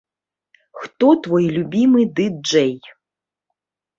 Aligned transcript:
Хто 0.83 1.09
твой 1.27 1.45
любімы 1.57 2.01
ды-джэй? 2.19 2.73